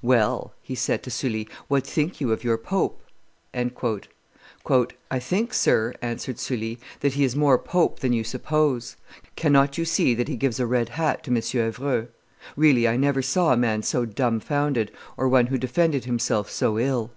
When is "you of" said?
2.18-2.44